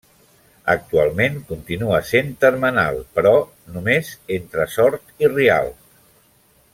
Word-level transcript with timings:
Actualment 0.73 1.35
continua 1.49 1.99
sent 2.13 2.31
termenal, 2.45 2.97
però 3.19 3.35
només 3.77 4.13
entre 4.39 4.67
Sort 4.77 5.15
i 5.27 5.31
Rialp. 5.39 5.81